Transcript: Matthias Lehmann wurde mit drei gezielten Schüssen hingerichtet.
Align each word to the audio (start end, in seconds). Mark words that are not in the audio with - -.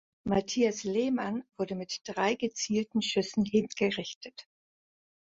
Matthias 0.25 0.83
Lehmann 0.83 1.43
wurde 1.59 1.75
mit 1.75 2.01
drei 2.07 2.33
gezielten 2.33 3.03
Schüssen 3.03 3.45
hingerichtet. 3.45 4.47